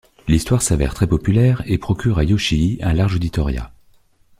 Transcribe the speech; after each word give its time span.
L'histoire 0.27 0.63
s'avère 0.63 0.95
très 0.95 1.05
populaire 1.05 1.61
et 1.67 1.77
procure 1.77 2.17
à 2.17 2.23
Yoshii 2.23 2.79
un 2.81 2.91
large 2.93 3.17
auditorat. 3.17 3.71